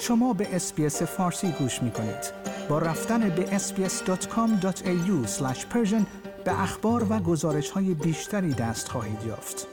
شما 0.00 0.32
به 0.32 0.56
SBS 0.56 1.02
فارسی 1.02 1.52
گوش 1.58 1.82
می 1.82 1.90
کنید. 1.90 2.46
با 2.68 2.78
رفتن 2.78 3.28
به 3.28 3.58
sbs.com.au 3.58 5.26
به 6.44 6.62
اخبار 6.62 7.06
و 7.10 7.18
گزارش 7.18 7.70
های 7.70 7.94
بیشتری 7.94 8.54
دست 8.54 8.88
خواهید 8.88 9.18
یافت. 9.26 9.66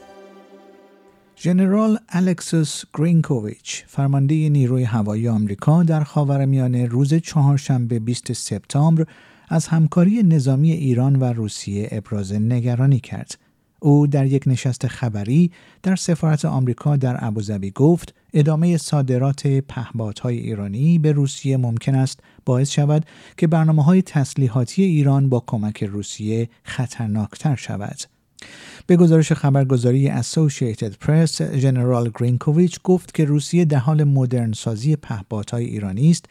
ژنرال 1.36 1.98
الکسوس 2.08 2.82
گرینکوویچ 2.94 3.84
فرمانده 3.86 4.48
نیروی 4.48 4.82
هوایی 4.82 5.28
آمریکا 5.28 5.82
در 5.82 6.04
خاورمیانه 6.04 6.86
روز 6.86 7.14
چهارشنبه 7.14 7.98
20 7.98 8.32
سپتامبر 8.32 9.06
از 9.48 9.66
همکاری 9.66 10.22
نظامی 10.22 10.72
ایران 10.72 11.16
و 11.16 11.24
روسیه 11.24 11.88
ابراز 11.92 12.32
نگرانی 12.32 13.00
کرد. 13.00 13.43
او 13.84 14.06
در 14.06 14.26
یک 14.26 14.42
نشست 14.46 14.86
خبری 14.86 15.50
در 15.82 15.96
سفارت 15.96 16.44
آمریکا 16.44 16.96
در 16.96 17.24
ابوظبی 17.24 17.70
گفت 17.70 18.14
ادامه 18.32 18.76
صادرات 18.76 19.46
پهپادهای 19.46 20.38
ایرانی 20.38 20.98
به 20.98 21.12
روسیه 21.12 21.56
ممکن 21.56 21.94
است 21.94 22.20
باعث 22.44 22.70
شود 22.70 23.06
که 23.36 23.46
برنامه 23.46 23.84
های 23.84 24.02
تسلیحاتی 24.02 24.82
ایران 24.82 25.28
با 25.28 25.44
کمک 25.46 25.84
روسیه 25.84 26.48
خطرناکتر 26.62 27.56
شود. 27.56 27.96
به 28.86 28.96
گزارش 28.96 29.32
خبرگزاری 29.32 30.08
اسوسییتد 30.08 30.94
پرس 30.94 31.42
ژنرال 31.42 32.10
گرینکوویچ 32.14 32.78
گفت 32.84 33.14
که 33.14 33.24
روسیه 33.24 33.64
در 33.64 33.78
حال 33.78 34.04
مدرن 34.04 34.52
سازی 34.52 34.96
پهپادهای 34.96 35.64
ایرانی 35.64 36.10
است 36.10 36.24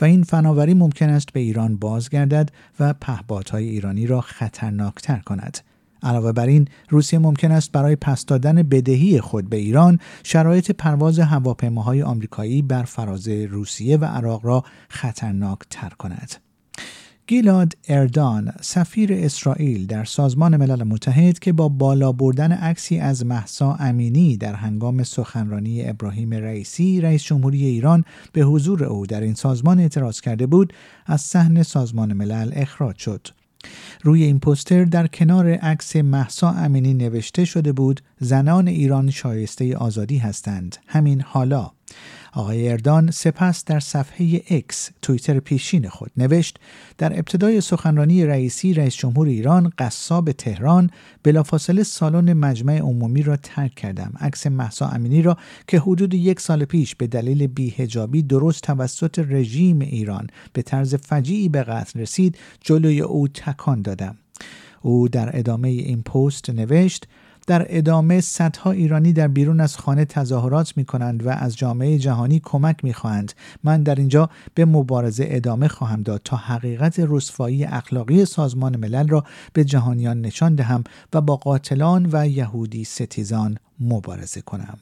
و 0.00 0.04
این 0.04 0.22
فناوری 0.22 0.74
ممکن 0.74 1.08
است 1.08 1.32
به 1.32 1.40
ایران 1.40 1.76
بازگردد 1.76 2.50
و 2.80 2.94
پهپادهای 2.94 3.68
ایرانی 3.68 4.06
را 4.06 4.20
خطرناکتر 4.20 5.18
کند. 5.18 5.58
علاوه 6.02 6.32
بر 6.32 6.46
این 6.46 6.68
روسیه 6.88 7.18
ممکن 7.18 7.52
است 7.52 7.72
برای 7.72 7.96
پس 7.96 8.26
دادن 8.26 8.62
بدهی 8.62 9.20
خود 9.20 9.48
به 9.48 9.56
ایران 9.56 9.98
شرایط 10.22 10.70
پرواز 10.70 11.18
هواپیماهای 11.18 12.02
آمریکایی 12.02 12.62
بر 12.62 12.82
فراز 12.82 13.28
روسیه 13.28 13.96
و 13.96 14.04
عراق 14.04 14.46
را 14.46 14.64
خطرناک 14.88 15.58
تر 15.70 15.88
کند. 15.88 16.34
گیلاد 17.28 17.72
اردان 17.88 18.52
سفیر 18.60 19.12
اسرائیل 19.12 19.86
در 19.86 20.04
سازمان 20.04 20.56
ملل 20.56 20.82
متحد 20.82 21.38
که 21.38 21.52
با 21.52 21.68
بالا 21.68 22.12
بردن 22.12 22.52
عکسی 22.52 22.98
از 22.98 23.26
محسا 23.26 23.74
امینی 23.74 24.36
در 24.36 24.54
هنگام 24.54 25.02
سخنرانی 25.02 25.88
ابراهیم 25.88 26.34
رئیسی 26.34 27.00
رئیس 27.00 27.22
جمهوری 27.22 27.64
ایران 27.64 28.04
به 28.32 28.40
حضور 28.40 28.84
او 28.84 29.06
در 29.06 29.20
این 29.20 29.34
سازمان 29.34 29.80
اعتراض 29.80 30.20
کرده 30.20 30.46
بود 30.46 30.72
از 31.06 31.20
صحن 31.20 31.62
سازمان 31.62 32.12
ملل 32.12 32.50
اخراج 32.54 32.96
شد 32.96 33.28
روی 34.02 34.22
این 34.24 34.40
پوستر 34.40 34.84
در 34.84 35.06
کنار 35.06 35.50
عکس 35.50 35.96
محسا 35.96 36.50
امینی 36.50 36.94
نوشته 36.94 37.44
شده 37.44 37.72
بود 37.72 38.00
زنان 38.20 38.68
ایران 38.68 39.10
شایسته 39.10 39.76
آزادی 39.76 40.18
هستند. 40.18 40.76
همین 40.86 41.20
حالا. 41.20 41.77
آقای 42.32 42.68
اردان 42.68 43.10
سپس 43.10 43.64
در 43.64 43.80
صفحه 43.80 44.38
X 44.38 44.74
توییتر 45.02 45.40
پیشین 45.40 45.88
خود 45.88 46.10
نوشت 46.16 46.58
در 46.98 47.18
ابتدای 47.18 47.60
سخنرانی 47.60 48.26
رئیسی 48.26 48.74
رئیس 48.74 48.96
جمهور 48.96 49.26
ایران 49.26 49.72
قصاب 49.78 50.32
تهران 50.32 50.90
بلافاصله 51.22 51.82
سالن 51.82 52.32
مجمع 52.32 52.78
عمومی 52.78 53.22
را 53.22 53.36
ترک 53.36 53.74
کردم. 53.74 54.12
عکس 54.20 54.46
محسا 54.46 54.88
امینی 54.88 55.22
را 55.22 55.36
که 55.66 55.78
حدود 55.78 56.14
یک 56.14 56.40
سال 56.40 56.64
پیش 56.64 56.94
به 56.94 57.06
دلیل 57.06 57.46
بیهجابی 57.46 58.22
درست 58.22 58.62
توسط 58.62 59.24
رژیم 59.28 59.78
ایران 59.78 60.26
به 60.52 60.62
طرز 60.62 60.94
فجیعی 60.94 61.48
به 61.48 61.62
قتل 61.62 62.00
رسید 62.00 62.38
جلوی 62.60 63.00
او 63.00 63.28
تکان 63.28 63.82
دادم. 63.82 64.16
او 64.82 65.08
در 65.08 65.38
ادامه 65.38 65.68
این 65.68 66.02
پست 66.02 66.50
نوشت 66.50 67.08
در 67.48 67.66
ادامه 67.68 68.20
صدها 68.20 68.70
ایرانی 68.70 69.12
در 69.12 69.28
بیرون 69.28 69.60
از 69.60 69.76
خانه 69.76 70.04
تظاهرات 70.04 70.76
می 70.76 70.84
کنند 70.84 71.26
و 71.26 71.28
از 71.28 71.56
جامعه 71.56 71.98
جهانی 71.98 72.40
کمک 72.44 72.84
می 72.84 72.92
خواهند. 72.92 73.32
من 73.64 73.82
در 73.82 73.94
اینجا 73.94 74.30
به 74.54 74.64
مبارزه 74.64 75.24
ادامه 75.28 75.68
خواهم 75.68 76.02
داد 76.02 76.20
تا 76.24 76.36
حقیقت 76.36 76.96
رسوایی 77.08 77.64
اخلاقی 77.64 78.24
سازمان 78.24 78.76
ملل 78.76 79.08
را 79.08 79.24
به 79.52 79.64
جهانیان 79.64 80.20
نشان 80.20 80.54
دهم 80.54 80.84
و 81.12 81.20
با 81.20 81.36
قاتلان 81.36 82.08
و 82.12 82.28
یهودی 82.28 82.84
ستیزان 82.84 83.58
مبارزه 83.80 84.40
کنم. 84.40 84.78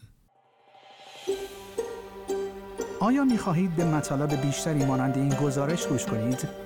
آیا 3.00 3.24
می 3.24 3.38
خواهید 3.38 3.76
به 3.76 3.84
مطالب 3.84 4.40
بیشتری 4.40 4.84
مانند 4.84 5.16
این 5.16 5.28
گزارش 5.28 5.86
گوش 5.86 6.06
کنید؟ 6.06 6.65